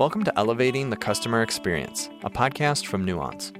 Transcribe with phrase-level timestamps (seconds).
[0.00, 3.52] Welcome to Elevating the Customer Experience, a podcast from Nuance.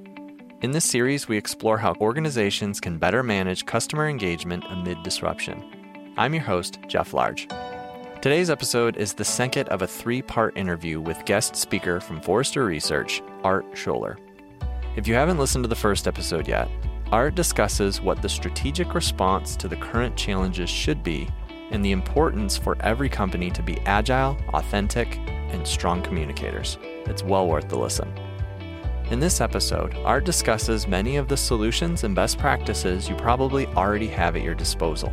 [0.63, 6.15] In this series, we explore how organizations can better manage customer engagement amid disruption.
[6.17, 7.47] I'm your host, Jeff Large.
[8.23, 12.65] Today's episode is the second of a three part interview with guest speaker from Forrester
[12.65, 14.17] Research, Art Schoeller.
[14.97, 16.71] If you haven't listened to the first episode yet,
[17.13, 21.29] Art discusses what the strategic response to the current challenges should be
[21.71, 25.19] and the importance for every company to be agile, authentic,
[25.53, 26.79] and strong communicators.
[27.07, 28.13] It's well worth the listen.
[29.11, 34.07] In this episode, Art discusses many of the solutions and best practices you probably already
[34.07, 35.13] have at your disposal.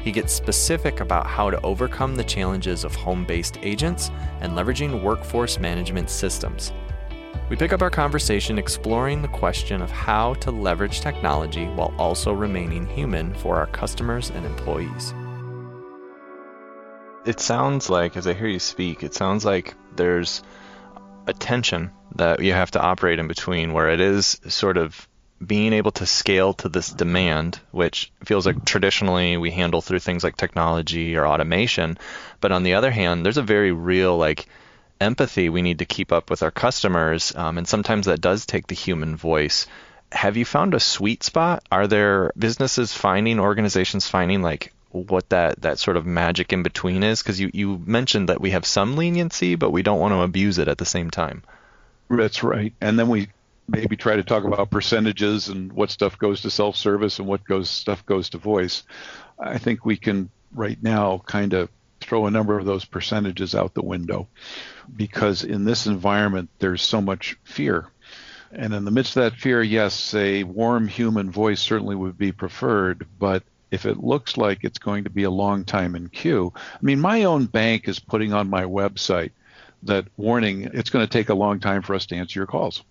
[0.00, 4.10] He gets specific about how to overcome the challenges of home based agents
[4.40, 6.72] and leveraging workforce management systems.
[7.48, 12.32] We pick up our conversation exploring the question of how to leverage technology while also
[12.32, 15.14] remaining human for our customers and employees
[17.28, 20.42] it sounds like, as I hear you speak, it sounds like there's
[21.26, 25.06] a tension that you have to operate in between where it is sort of
[25.44, 30.24] being able to scale to this demand, which feels like traditionally we handle through things
[30.24, 31.98] like technology or automation.
[32.40, 34.46] But on the other hand, there's a very real like
[34.98, 38.68] empathy we need to keep up with our customers, um, and sometimes that does take
[38.68, 39.66] the human voice.
[40.12, 41.62] Have you found a sweet spot?
[41.70, 44.72] Are there businesses finding, organizations finding like
[45.04, 47.22] what that, that sort of magic in between is?
[47.22, 50.58] Because you, you mentioned that we have some leniency, but we don't want to abuse
[50.58, 51.42] it at the same time.
[52.10, 52.72] That's right.
[52.80, 53.28] And then we
[53.68, 57.68] maybe try to talk about percentages and what stuff goes to self-service and what goes
[57.68, 58.82] stuff goes to voice.
[59.38, 61.68] I think we can right now kind of
[62.00, 64.28] throw a number of those percentages out the window
[64.96, 67.88] because in this environment there's so much fear.
[68.50, 72.32] And in the midst of that fear, yes, a warm human voice certainly would be
[72.32, 76.52] preferred, but if it looks like it's going to be a long time in queue.
[76.56, 79.30] I mean, my own bank is putting on my website
[79.84, 82.82] that warning it's going to take a long time for us to answer your calls.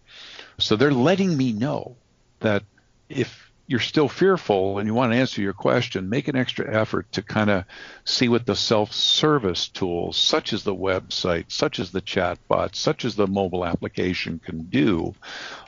[0.57, 1.95] So they're letting me know
[2.39, 2.63] that
[3.09, 7.11] if you're still fearful and you want to answer your question, make an extra effort
[7.11, 7.65] to kind of
[8.05, 13.15] see what the self-service tools, such as the website, such as the chatbot, such as
[13.15, 15.13] the mobile application can do.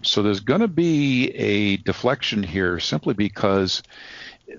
[0.02, 3.84] So there's going to be a deflection here simply because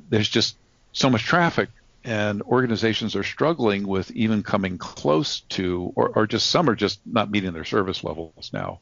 [0.08, 0.56] there's just
[0.92, 1.68] so much traffic
[2.04, 7.00] and organizations are struggling with even coming close to or, or just some are just
[7.04, 8.80] not meeting their service levels now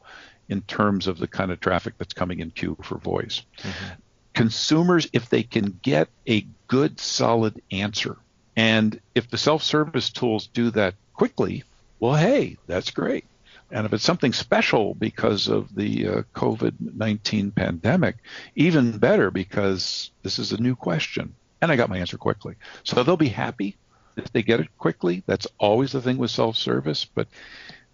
[0.49, 3.95] in terms of the kind of traffic that's coming in queue for voice mm-hmm.
[4.35, 8.17] consumers if they can get a good solid answer
[8.57, 11.65] and if the self-service tools do that quickly
[11.99, 13.25] well hey that's great
[13.71, 18.17] and if it's something special because of the uh, COVID 19 pandemic,
[18.57, 21.35] even better because this is a new question.
[21.61, 22.55] And I got my answer quickly.
[22.85, 23.77] So they'll be happy
[24.17, 25.23] if they get it quickly.
[25.27, 27.05] That's always the thing with self service.
[27.05, 27.29] But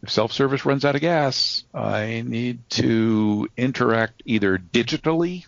[0.03, 5.47] if self service runs out of gas, I need to interact either digitally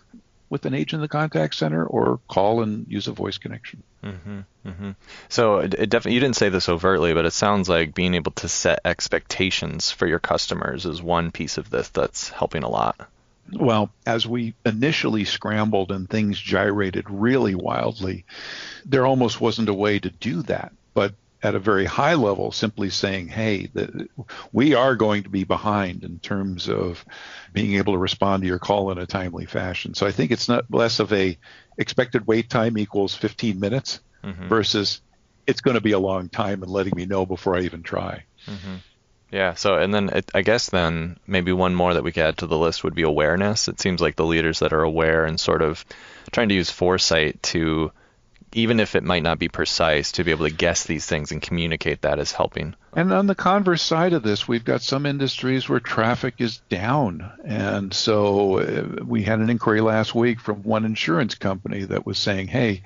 [0.49, 3.83] with an agent in the contact center or call and use a voice connection.
[4.03, 4.91] Mm-hmm, mm-hmm.
[5.29, 8.31] So it, it definitely you didn't say this overtly, but it sounds like being able
[8.33, 13.09] to set expectations for your customers is one piece of this that's helping a lot.
[13.51, 18.25] Well, as we initially scrambled and things gyrated really wildly,
[18.85, 20.73] there almost wasn't a way to do that.
[20.93, 24.09] But at a very high level, simply saying, hey, the,
[24.51, 27.05] we are going to be behind in terms of
[27.53, 29.93] being able to respond to your call in a timely fashion.
[29.93, 31.37] So I think it's not less of a
[31.77, 34.47] expected wait time equals 15 minutes mm-hmm.
[34.47, 35.01] versus
[35.45, 38.23] it's going to be a long time and letting me know before I even try.
[38.47, 38.75] Mm-hmm.
[39.31, 39.53] Yeah.
[39.55, 42.47] So, and then it, I guess then maybe one more that we could add to
[42.47, 43.67] the list would be awareness.
[43.67, 45.85] It seems like the leaders that are aware and sort of
[46.31, 47.91] trying to use foresight to
[48.53, 51.41] even if it might not be precise, to be able to guess these things and
[51.41, 52.75] communicate that is helping.
[52.93, 57.29] And on the converse side of this, we've got some industries where traffic is down.
[57.43, 62.17] And so uh, we had an inquiry last week from one insurance company that was
[62.17, 62.83] saying, hey,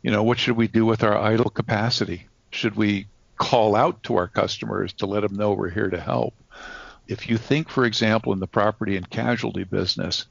[0.00, 2.26] you know, what should we do with our idle capacity?
[2.52, 3.06] Should we
[3.36, 6.34] call out to our customers to let them know we're here to help?
[7.08, 10.26] If you think, for example, in the property and casualty business,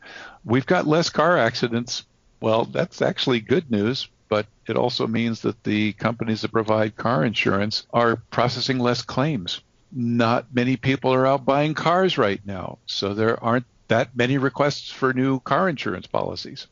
[0.45, 2.05] we've got less car accidents.
[2.39, 7.25] Well, that's actually good news but it also means that the companies that provide car
[7.25, 9.61] insurance are processing less claims.
[9.91, 14.91] Not many people are out buying cars right now, so there aren't that many requests
[14.91, 16.67] for new car insurance policies.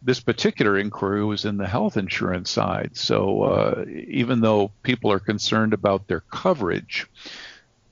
[0.00, 5.20] This particular inquiry was in the health insurance side, so uh, even though people are
[5.20, 7.06] concerned about their coverage,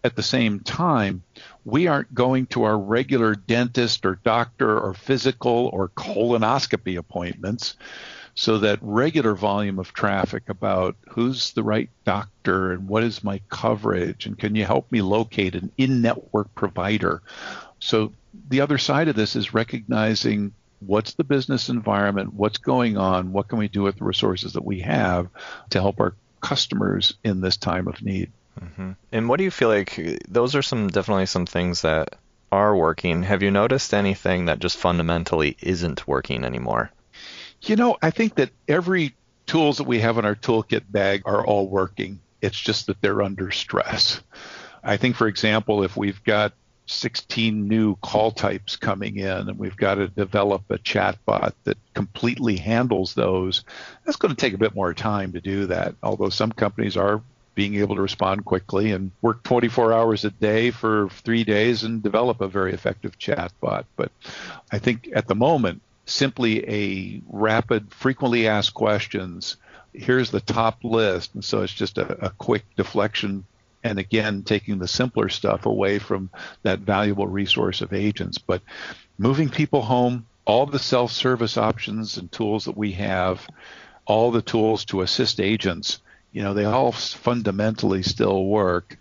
[0.02, 1.22] at the same time,
[1.64, 7.76] we aren't going to our regular dentist or doctor or physical or colonoscopy appointments
[8.34, 13.40] so that regular volume of traffic about who's the right doctor and what is my
[13.48, 17.22] coverage and can you help me locate an in-network provider?
[17.80, 18.12] So
[18.48, 23.48] the other side of this is recognizing what's the business environment what's going on what
[23.48, 25.28] can we do with the resources that we have
[25.68, 28.32] to help our customers in this time of need.
[28.58, 28.92] Mm-hmm.
[29.12, 32.16] and what do you feel like those are some definitely some things that
[32.52, 33.22] are working.
[33.22, 36.90] Have you noticed anything that just fundamentally isn't working anymore
[37.62, 39.14] you know, I think that every
[39.46, 42.20] tools that we have in our toolkit bag are all working.
[42.40, 44.20] It's just that they're under stress.
[44.82, 46.52] I think, for example, if we've got
[46.86, 52.56] 16 new call types coming in and we've got to develop a chatbot that completely
[52.56, 53.64] handles those,
[54.04, 55.94] that's going to take a bit more time to do that.
[56.02, 57.22] Although some companies are
[57.54, 62.02] being able to respond quickly and work 24 hours a day for three days and
[62.02, 63.84] develop a very effective chatbot.
[63.96, 64.10] But
[64.70, 69.56] I think at the moment, simply a rapid, frequently asked questions.
[69.92, 71.34] Here's the top list.
[71.34, 73.44] And so it's just a, a quick deflection.
[73.82, 76.30] And again, taking the simpler stuff away from
[76.62, 78.38] that valuable resource of agents.
[78.38, 78.62] But
[79.18, 83.46] moving people home, all the self service options and tools that we have,
[84.04, 86.00] all the tools to assist agents,
[86.32, 88.96] you know, they all fundamentally still work.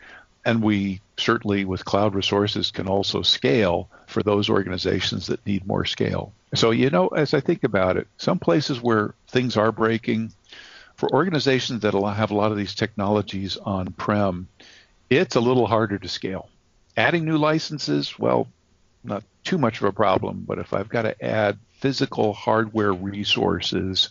[0.49, 5.85] And we certainly, with cloud resources, can also scale for those organizations that need more
[5.85, 6.33] scale.
[6.55, 10.33] So, you know, as I think about it, some places where things are breaking,
[10.95, 14.47] for organizations that have a lot of these technologies on prem,
[15.07, 16.49] it's a little harder to scale.
[16.97, 18.47] Adding new licenses, well,
[19.03, 24.09] not too much of a problem, but if I've got to add physical hardware resources,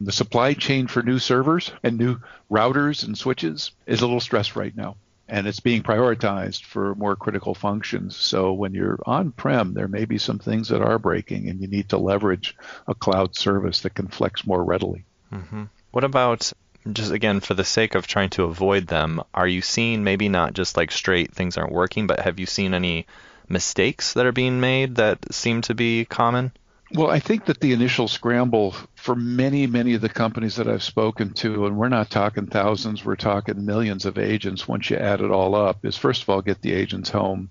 [0.00, 2.18] the supply chain for new servers and new
[2.50, 4.96] routers and switches is a little stressed right now
[5.30, 8.16] and it's being prioritized for more critical functions.
[8.16, 11.68] So when you're on prem, there may be some things that are breaking, and you
[11.68, 12.56] need to leverage
[12.88, 15.04] a cloud service that can flex more readily.
[15.32, 15.64] Mm-hmm.
[15.92, 16.52] What about
[16.92, 19.22] just again for the sake of trying to avoid them?
[19.32, 22.74] Are you seeing maybe not just like straight things aren't working, but have you seen
[22.74, 23.06] any
[23.48, 26.52] mistakes that are being made that seem to be common?
[26.92, 30.82] Well, I think that the initial scramble for many, many of the companies that I've
[30.82, 35.20] spoken to, and we're not talking thousands, we're talking millions of agents once you add
[35.20, 37.50] it all up, is first of all, get the agents home.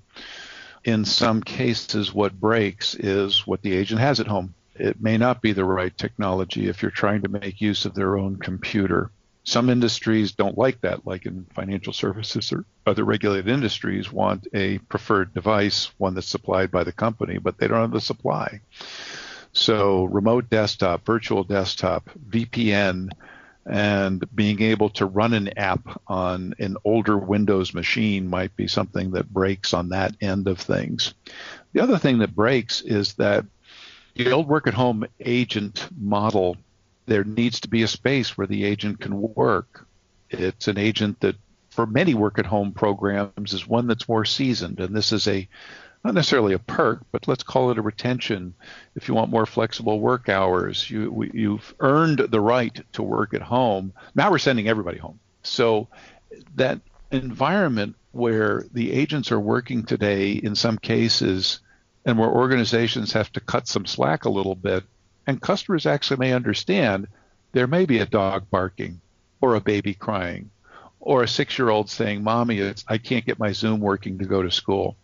[0.84, 4.56] In some cases, what breaks is what the agent has at home.
[4.76, 8.18] It may not be the right technology if you're trying to make use of their
[8.18, 9.10] own computer.
[9.46, 14.80] Some industries don't like that, like in financial services or other regulated industries, want a
[14.80, 18.60] preferred device, one that's supplied by the company, but they don't have the supply.
[19.54, 23.10] So remote desktop, virtual desktop, VPN,
[23.66, 29.12] and being able to run an app on an older Windows machine might be something
[29.12, 31.14] that breaks on that end of things.
[31.74, 33.46] The other thing that breaks is that
[34.16, 36.58] the old work at home agent model,
[37.06, 39.86] there needs to be a space where the agent can work.
[40.30, 41.36] It's an agent that,
[41.70, 44.80] for many work at home programs, is one that's more seasoned.
[44.80, 45.48] And this is a
[46.04, 48.54] not necessarily a perk, but let's call it a retention.
[48.96, 53.34] If you want more flexible work hours, you we, you've earned the right to work
[53.34, 53.94] at home.
[54.16, 55.20] Now we're sending everybody home.
[55.44, 55.88] So
[56.56, 56.80] that
[57.12, 61.60] environment where the agents are working today, in some cases,
[62.06, 64.84] and where organizations have to cut some slack a little bit,
[65.28, 67.08] and customers actually may understand
[67.52, 69.02] there may be a dog barking
[69.42, 70.50] or a baby crying
[71.02, 74.96] or a six-year-old saying, "Mommy, I can't get my Zoom working to go to school."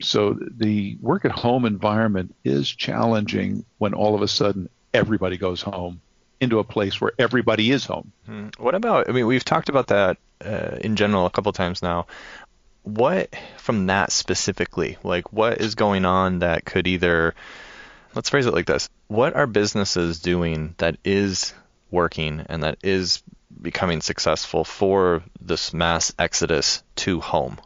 [0.00, 5.62] So the work at home environment is challenging when all of a sudden everybody goes
[5.62, 6.00] home
[6.40, 8.12] into a place where everybody is home.
[8.26, 8.48] Hmm.
[8.58, 12.06] What about, I mean, we've talked about that uh, in general a couple times now.
[12.82, 17.34] What from that specifically, like what is going on that could either,
[18.14, 21.54] let's phrase it like this what are businesses doing that is
[21.90, 23.22] working and that is
[23.60, 27.58] becoming successful for this mass exodus to home?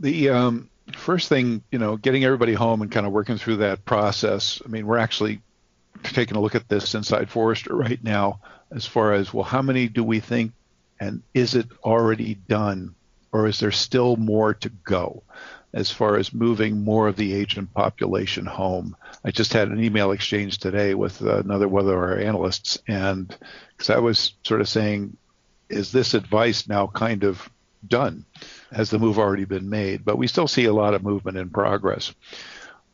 [0.00, 3.84] The um, first thing, you know, getting everybody home and kind of working through that
[3.84, 4.60] process.
[4.64, 5.40] I mean, we're actually
[6.02, 9.88] taking a look at this inside Forrester right now as far as, well, how many
[9.88, 10.52] do we think
[11.00, 12.94] and is it already done
[13.32, 15.22] or is there still more to go
[15.72, 18.96] as far as moving more of the agent population home?
[19.24, 23.34] I just had an email exchange today with another one of our analysts and
[23.76, 25.16] because I was sort of saying,
[25.68, 27.48] is this advice now kind of
[27.86, 28.24] done?
[28.72, 30.04] Has the move already been made?
[30.04, 32.14] But we still see a lot of movement in progress.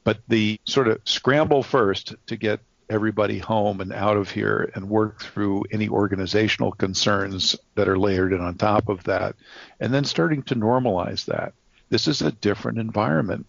[0.05, 4.89] But the sort of scramble first to get everybody home and out of here and
[4.89, 9.35] work through any organizational concerns that are layered in on top of that,
[9.81, 11.53] and then starting to normalize that.
[11.89, 13.47] This is a different environment.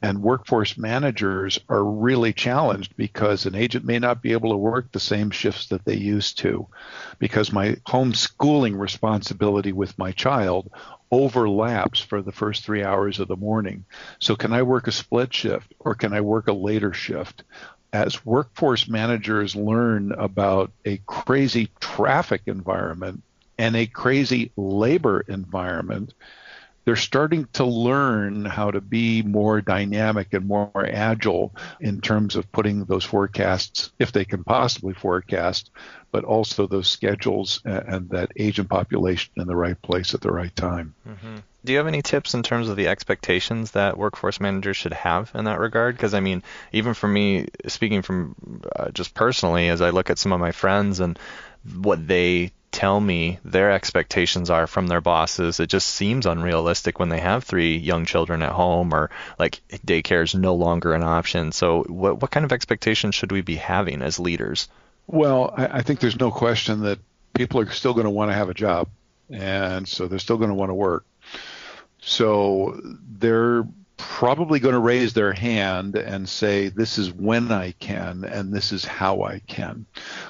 [0.00, 4.92] And workforce managers are really challenged because an agent may not be able to work
[4.92, 6.68] the same shifts that they used to
[7.18, 10.70] because my homeschooling responsibility with my child
[11.10, 13.84] overlaps for the first three hours of the morning.
[14.20, 17.42] So, can I work a split shift or can I work a later shift?
[17.92, 23.22] As workforce managers learn about a crazy traffic environment
[23.58, 26.14] and a crazy labor environment,
[26.88, 32.50] they're starting to learn how to be more dynamic and more agile in terms of
[32.50, 35.70] putting those forecasts, if they can possibly forecast,
[36.12, 40.56] but also those schedules and that agent population in the right place at the right
[40.56, 40.94] time.
[41.06, 41.36] Mm-hmm.
[41.62, 45.30] Do you have any tips in terms of the expectations that workforce managers should have
[45.34, 45.94] in that regard?
[45.94, 46.42] Because I mean,
[46.72, 50.52] even for me, speaking from uh, just personally, as I look at some of my
[50.52, 51.18] friends and
[51.82, 55.60] what they tell me their expectations are from their bosses.
[55.60, 60.22] It just seems unrealistic when they have three young children at home or like daycare
[60.22, 61.52] is no longer an option.
[61.52, 64.68] So what what kind of expectations should we be having as leaders?
[65.06, 66.98] Well, I, I think there's no question that
[67.34, 68.88] people are still going to want to have a job,
[69.30, 71.04] and so they're still going to want to work.
[72.00, 78.24] So they're probably going to raise their hand and say, This is when I can,
[78.24, 79.86] and this is how I can.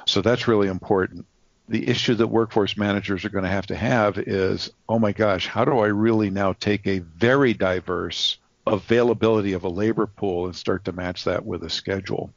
[0.07, 1.27] So that's really important
[1.69, 5.47] the issue that workforce managers are going to have to have is oh my gosh,
[5.47, 10.57] how do I really now take a very diverse availability of a labor pool and
[10.57, 12.33] start to match that with a schedule?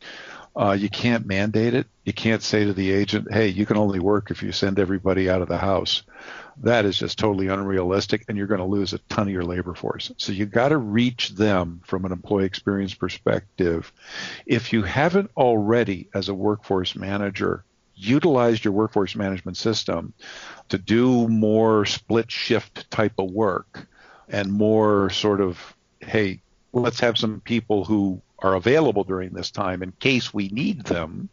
[0.54, 1.88] Uh, you can't mandate it.
[2.04, 5.30] You can't say to the agent, hey, you can only work if you send everybody
[5.30, 6.04] out of the house.
[6.58, 9.74] That is just totally unrealistic, and you're going to lose a ton of your labor
[9.74, 10.12] force.
[10.18, 13.94] So you've got to reach them from an employee experience perspective.
[14.46, 17.64] If you haven't already, as a workforce manager,
[17.96, 20.14] utilized your workforce management system
[20.70, 23.88] to do more split shift type of work
[24.30, 25.60] and more sort of,
[26.00, 26.42] hey,
[26.74, 31.30] let's have some people who are available during this time in case we need them,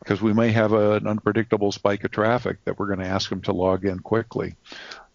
[0.00, 3.30] because we may have a, an unpredictable spike of traffic that we're going to ask
[3.30, 4.54] them to log in quickly.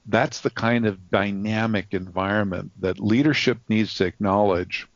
[0.08, 4.88] That's the kind of dynamic environment that leadership needs to acknowledge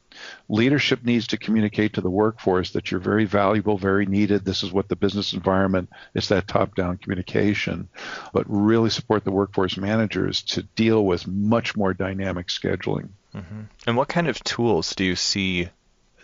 [0.49, 4.45] Leadership needs to communicate to the workforce that you're very valuable, very needed.
[4.45, 7.89] This is what the business environment is that top down communication,
[8.33, 13.09] but really support the workforce managers to deal with much more dynamic scheduling.
[13.33, 13.61] Mm-hmm.
[13.87, 15.69] And what kind of tools do you see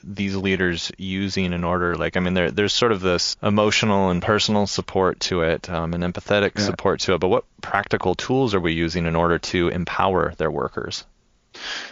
[0.03, 4.21] these leaders using in order like i mean there, there's sort of this emotional and
[4.21, 6.65] personal support to it um, and empathetic yeah.
[6.65, 10.51] support to it but what practical tools are we using in order to empower their
[10.51, 11.03] workers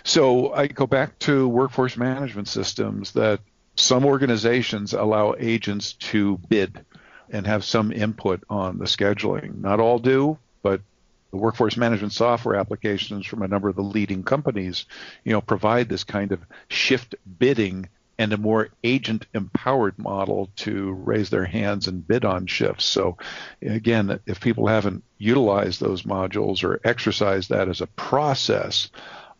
[0.03, 3.39] so I go back to workforce management systems that
[3.75, 6.85] some organizations allow agents to bid
[7.29, 9.59] and have some input on the scheduling.
[9.59, 10.81] Not all do, but
[11.31, 14.85] the workforce management software applications from a number of the leading companies,
[15.23, 20.93] you know, provide this kind of shift bidding and a more agent empowered model to
[20.93, 22.85] raise their hands and bid on shifts.
[22.85, 23.17] So
[23.61, 28.89] again, if people haven't utilized those modules or exercised that as a process,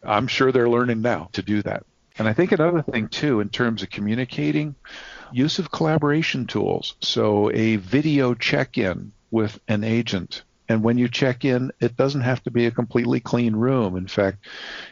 [0.08, 1.84] I'm sure they're learning now to do that.
[2.18, 4.76] And I think another thing too, in terms of communicating,
[5.32, 6.96] use of collaboration tools.
[7.02, 10.44] So a video check-in with an agent.
[10.68, 13.98] And when you check in, it doesn't have to be a completely clean room.
[13.98, 14.46] In fact,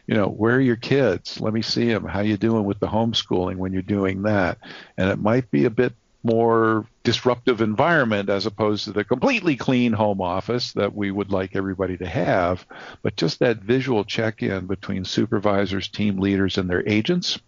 [0.06, 1.40] you know, where are your kids?
[1.42, 2.06] Let me see them.
[2.06, 4.60] How you doing with the homeschooling when you're doing that?
[4.98, 5.94] And it might be a bit
[6.24, 11.56] more disruptive environment as opposed to the completely clean home office that we would like
[11.56, 12.66] everybody to have,
[13.02, 17.40] but just that visual check in between supervisors, team leaders, and their agents,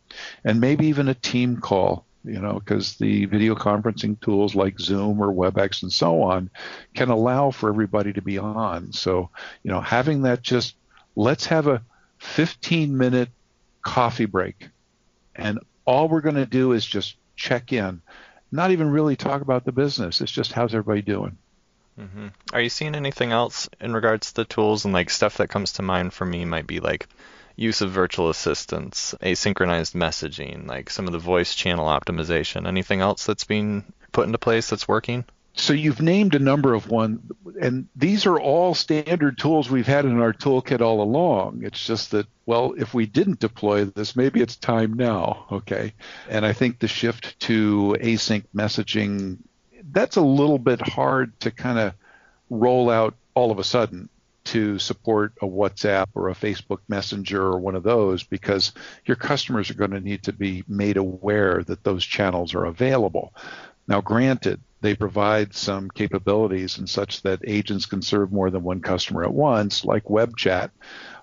[0.44, 2.06] and maybe even a team call.
[2.28, 6.50] You know, because the video conferencing tools like Zoom or WebEx and so on
[6.96, 8.92] can allow for everybody to be on.
[8.94, 9.30] So,
[9.62, 10.76] you know, having that just
[11.16, 11.84] let's have a
[12.18, 13.30] 15 minute
[13.84, 14.70] coffee break
[15.36, 18.02] and all we're going to do is just check in
[18.56, 20.22] not even really talk about the business.
[20.22, 21.38] It's just how's everybody doing.
[22.00, 22.28] Mm-hmm.
[22.54, 25.74] Are you seeing anything else in regards to the tools and like stuff that comes
[25.74, 27.08] to mind for me might be like
[27.56, 32.68] use of virtual assistants, asynchronized messaging, like some of the voice channel optimization.
[32.68, 35.24] Anything else that's being put into place that's working?
[35.56, 37.22] So you've named a number of one,
[37.60, 41.62] and these are all standard tools we've had in our toolkit all along.
[41.64, 45.46] It's just that, well, if we didn't deploy this, maybe it's time now.
[45.52, 45.94] Okay.
[46.30, 49.38] And I think the shift to async messaging,
[49.92, 51.94] that's a little bit hard to kind of
[52.50, 54.10] roll out all of a sudden
[54.46, 58.74] to support a WhatsApp or a Facebook Messenger or one of those because
[59.06, 63.34] your customers are going to need to be made aware that those channels are available.
[63.88, 68.82] Now, granted, they provide some capabilities and such that agents can serve more than one
[68.82, 70.70] customer at once, like web chat.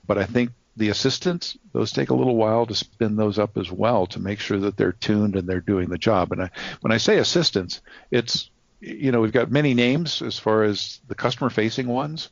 [0.05, 3.71] But I think the assistants, those take a little while to spin those up as
[3.71, 6.33] well to make sure that they're tuned and they're doing the job.
[6.33, 6.51] And I,
[6.81, 8.51] when I say assistants, it's
[8.81, 12.31] you know we've got many names as far as the customer facing ones,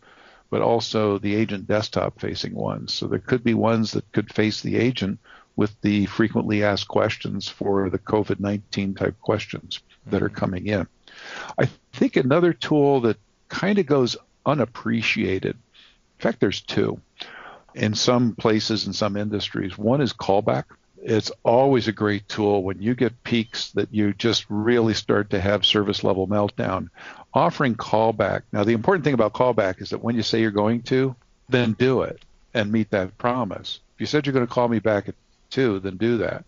[0.51, 2.93] but also the agent desktop facing ones.
[2.93, 5.21] So there could be ones that could face the agent
[5.61, 10.37] with the frequently asked questions for the COVID 19 type questions that are mm-hmm.
[10.37, 10.89] coming in.
[11.59, 13.19] I think another tool that
[13.51, 16.99] kind of goes unappreciated, in fact, there's two
[17.75, 19.77] in some places in some industries.
[19.77, 20.65] One is callback.
[21.03, 25.41] It's always a great tool when you get peaks that you just really start to
[25.43, 26.89] have service level meltdown.
[27.35, 28.45] Offering callback.
[28.51, 31.15] Now, the important thing about callback is that when you say you're going to,
[31.51, 32.25] then do it
[32.55, 33.81] and meet that promise.
[33.95, 35.15] If you said you're going to call me back at
[35.51, 36.45] two, then do that.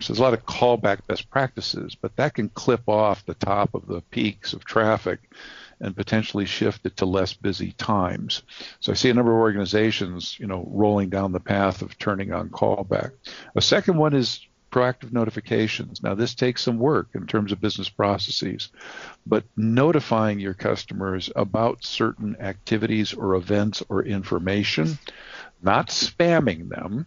[0.00, 3.74] So there's a lot of callback best practices, but that can clip off the top
[3.74, 5.18] of the peaks of traffic
[5.80, 8.42] and potentially shift it to less busy times.
[8.80, 12.32] So I see a number of organizations, you know, rolling down the path of turning
[12.32, 13.12] on callback.
[13.56, 16.02] A second one is proactive notifications.
[16.02, 18.68] Now, this takes some work in terms of business processes,
[19.26, 24.98] but notifying your customers about certain activities or events or information,
[25.62, 27.06] not spamming them,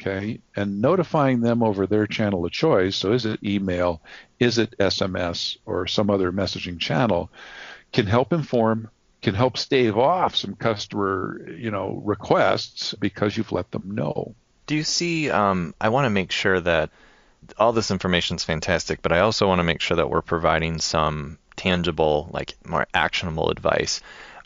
[0.00, 2.96] okay, and notifying them over their channel of choice.
[2.96, 4.00] So, is it email?
[4.38, 7.30] Is it SMS or some other messaging channel?
[7.92, 8.88] Can help inform,
[9.22, 14.34] can help stave off some customer, you know, requests because you've let them know.
[14.66, 15.30] Do you see?
[15.30, 16.90] Um, I want to make sure that
[17.58, 20.78] all this information is fantastic, but I also want to make sure that we're providing
[20.78, 24.00] some tangible, like more actionable advice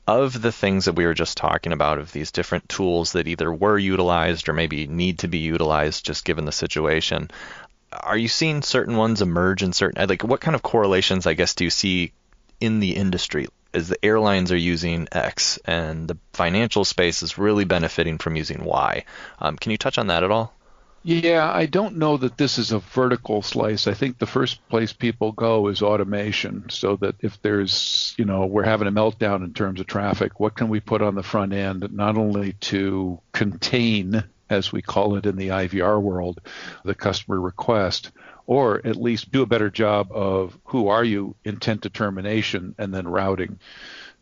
[0.06, 3.52] of the things that we were just talking about, of these different tools that either
[3.52, 7.30] were utilized or maybe need to be utilized just given the situation,
[7.92, 11.54] are you seeing certain ones emerge in certain, like what kind of correlations, I guess,
[11.54, 12.12] do you see
[12.60, 13.46] in the industry?
[13.72, 18.62] As the airlines are using X and the financial space is really benefiting from using
[18.62, 19.04] Y.
[19.40, 20.53] Um, can you touch on that at all?
[21.06, 23.86] Yeah, I don't know that this is a vertical slice.
[23.86, 28.46] I think the first place people go is automation, so that if there's, you know,
[28.46, 31.52] we're having a meltdown in terms of traffic, what can we put on the front
[31.52, 36.40] end not only to contain, as we call it in the IVR world,
[36.86, 38.10] the customer request,
[38.46, 43.06] or at least do a better job of who are you intent determination and then
[43.06, 43.58] routing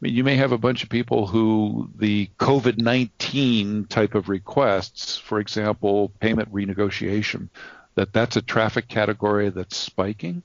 [0.03, 5.17] mean, you may have a bunch of people who the COVID 19 type of requests,
[5.17, 7.49] for example, payment renegotiation,
[7.95, 10.43] that that's a traffic category that's spiking.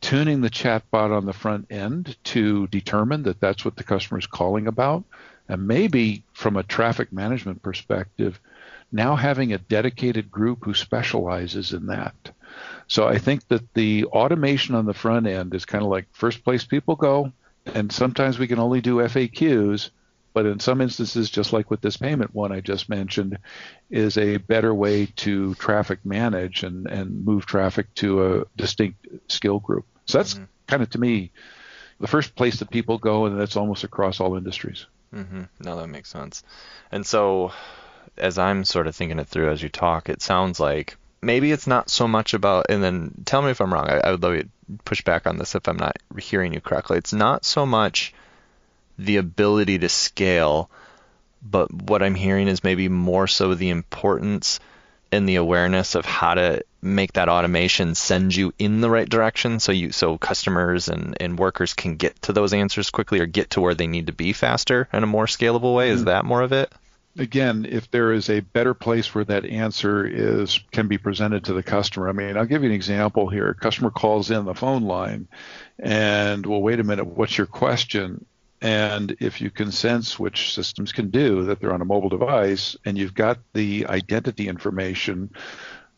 [0.00, 4.26] Tuning the chatbot on the front end to determine that that's what the customer is
[4.26, 5.02] calling about.
[5.48, 8.38] And maybe from a traffic management perspective,
[8.92, 12.14] now having a dedicated group who specializes in that.
[12.86, 16.44] So I think that the automation on the front end is kind of like first
[16.44, 17.32] place people go,
[17.74, 19.90] and sometimes we can only do FAQs,
[20.34, 23.38] but in some instances, just like with this payment one I just mentioned,
[23.90, 29.58] is a better way to traffic manage and, and move traffic to a distinct skill
[29.58, 29.86] group.
[30.06, 30.44] So that's mm-hmm.
[30.66, 31.30] kind of to me
[32.00, 34.86] the first place that people go, and that's almost across all industries.
[35.14, 35.42] Mm-hmm.
[35.60, 36.42] No, that makes sense.
[36.92, 37.52] And so,
[38.16, 41.66] as I'm sort of thinking it through as you talk, it sounds like maybe it's
[41.66, 43.88] not so much about, and then tell me if I'm wrong.
[43.88, 44.48] I, I would love you
[44.84, 46.98] push back on this if I'm not hearing you correctly.
[46.98, 48.14] It's not so much
[48.98, 50.70] the ability to scale,
[51.42, 54.60] but what I'm hearing is maybe more so the importance
[55.10, 59.58] and the awareness of how to make that automation send you in the right direction
[59.58, 63.50] so you so customers and, and workers can get to those answers quickly or get
[63.50, 65.88] to where they need to be faster in a more scalable way.
[65.88, 66.10] Is mm-hmm.
[66.10, 66.70] that more of it?
[67.18, 71.52] Again, if there is a better place where that answer is can be presented to
[71.52, 72.08] the customer.
[72.08, 73.48] I mean, I'll give you an example here.
[73.48, 75.28] A customer calls in the phone line
[75.78, 78.24] and, well, wait a minute, what's your question?
[78.60, 82.76] And if you can sense, which systems can do, that they're on a mobile device
[82.84, 85.30] and you've got the identity information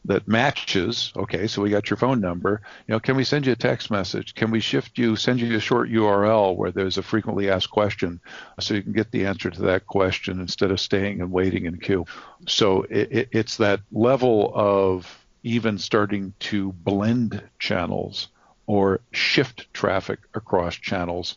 [0.06, 1.12] that matches.
[1.16, 2.62] Okay, so we got your phone number.
[2.86, 4.34] You know, can we send you a text message?
[4.34, 8.20] Can we shift you, send you a short URL where there's a frequently asked question,
[8.58, 11.78] so you can get the answer to that question instead of staying and waiting in
[11.78, 12.06] queue.
[12.46, 18.28] So it, it's that level of even starting to blend channels
[18.66, 21.34] or shift traffic across channels.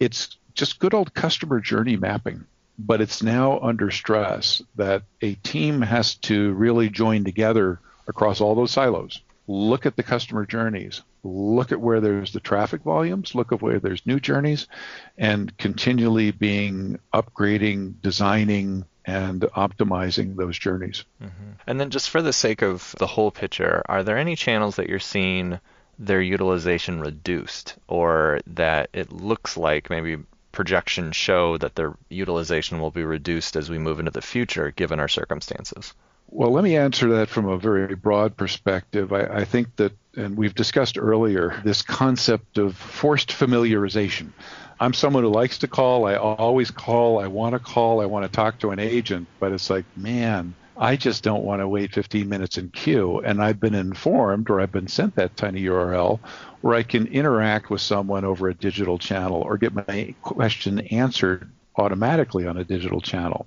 [0.00, 2.46] It's just good old customer journey mapping
[2.78, 8.54] but it's now under stress that a team has to really join together across all
[8.54, 9.20] those silos.
[9.48, 13.78] Look at the customer journeys, look at where there's the traffic volumes, look at where
[13.78, 14.66] there's new journeys,
[15.16, 21.04] and continually being upgrading, designing, and optimizing those journeys.
[21.22, 21.50] Mm-hmm.
[21.66, 24.88] And then, just for the sake of the whole picture, are there any channels that
[24.88, 25.60] you're seeing
[25.98, 30.18] their utilization reduced or that it looks like maybe
[30.56, 34.98] projections show that their utilization will be reduced as we move into the future, given
[34.98, 35.94] our circumstances?
[36.28, 39.12] Well, let me answer that from a very broad perspective.
[39.12, 44.30] I, I, think that, and we've discussed earlier, this concept of forced familiarization.
[44.80, 46.06] I'm someone who likes to call.
[46.06, 47.20] I always call.
[47.20, 48.00] I want to call.
[48.00, 51.60] I want to talk to an agent, but it's like, man, I just don't want
[51.60, 53.20] to wait 15 minutes in queue.
[53.20, 56.20] And I've been informed or I've been sent that tiny URL
[56.60, 61.50] where I can interact with someone over a digital channel or get my question answered
[61.76, 63.46] automatically on a digital channel.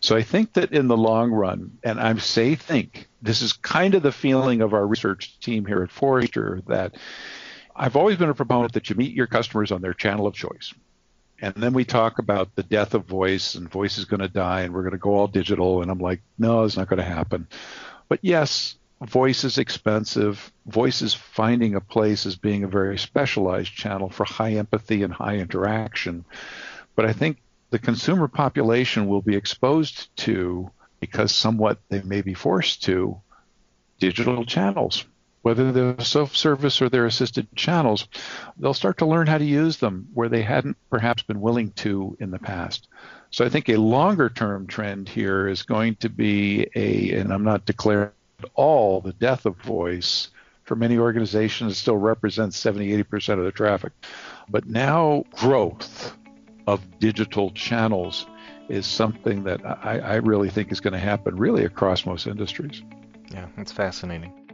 [0.00, 3.94] So I think that in the long run, and I say think, this is kind
[3.94, 6.96] of the feeling of our research team here at Forrester that
[7.74, 10.74] I've always been a proponent that you meet your customers on their channel of choice.
[11.40, 14.62] And then we talk about the death of voice and voice is going to die
[14.62, 15.82] and we're going to go all digital.
[15.82, 17.46] And I'm like, no, it's not going to happen.
[18.08, 20.52] But yes, voice is expensive.
[20.66, 25.12] Voice is finding a place as being a very specialized channel for high empathy and
[25.12, 26.24] high interaction.
[26.96, 27.38] But I think
[27.70, 33.20] the consumer population will be exposed to, because somewhat they may be forced to,
[34.00, 35.04] digital channels.
[35.42, 38.08] Whether they're self service or they're assisted channels,
[38.58, 42.16] they'll start to learn how to use them where they hadn't perhaps been willing to
[42.20, 42.88] in the past.
[43.30, 47.44] So I think a longer term trend here is going to be a, and I'm
[47.44, 48.10] not declaring
[48.54, 50.28] all the death of voice.
[50.64, 53.92] For many organizations, it still represents 70, 80% of the traffic.
[54.50, 56.14] But now growth
[56.66, 58.26] of digital channels
[58.68, 62.82] is something that I, I really think is going to happen really across most industries.
[63.32, 64.47] Yeah, it's fascinating.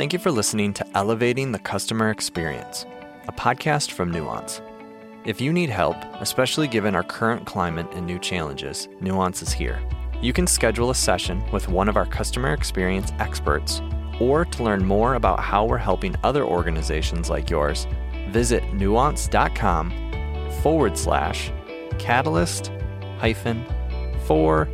[0.00, 2.86] Thank you for listening to Elevating the Customer Experience,
[3.28, 4.62] a podcast from Nuance.
[5.26, 9.78] If you need help, especially given our current climate and new challenges, Nuance is here.
[10.22, 13.82] You can schedule a session with one of our customer experience experts,
[14.18, 17.86] or to learn more about how we're helping other organizations like yours,
[18.30, 19.92] visit nuance.com
[20.62, 21.52] forward slash
[21.98, 22.72] catalyst
[23.18, 23.66] hyphen
[24.24, 24.66] four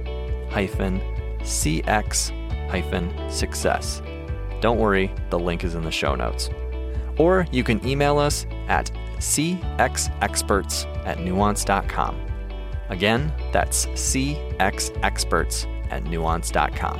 [0.50, 1.00] hyphen
[1.40, 2.30] cx
[2.70, 4.00] hyphen success.
[4.66, 6.50] Don't worry, the link is in the show notes.
[7.18, 12.20] Or you can email us at cxexperts at nuance.com.
[12.88, 16.98] Again, that's cxexperts at nuance.com.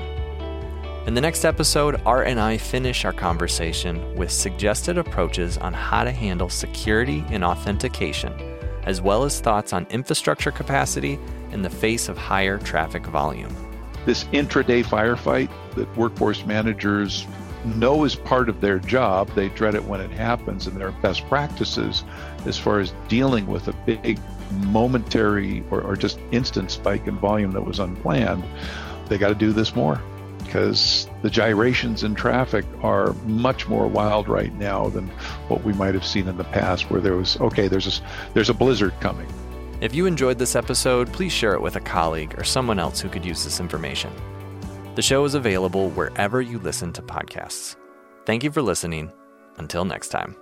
[1.09, 6.05] In the next episode, Art and I finish our conversation with suggested approaches on how
[6.05, 8.33] to handle security and authentication
[8.85, 11.19] as well as thoughts on infrastructure capacity
[11.51, 13.53] in the face of higher traffic volume.
[14.05, 17.27] This intraday firefight that workforce managers
[17.65, 21.27] know is part of their job, they dread it when it happens, and their best
[21.27, 22.05] practices
[22.45, 24.19] as far as dealing with a big
[24.51, 28.45] momentary or, or just instant spike in volume that was unplanned.
[29.09, 30.01] They got to do this more.
[30.39, 35.09] Because the gyrations in traffic are much more wild right now than
[35.49, 38.49] what we might have seen in the past where there was okay there's a, there's
[38.49, 39.27] a blizzard coming.
[39.81, 43.09] If you enjoyed this episode please share it with a colleague or someone else who
[43.09, 44.13] could use this information
[44.97, 47.77] the show is available wherever you listen to podcasts.
[48.25, 49.13] Thank you for listening.
[49.59, 50.37] Until next time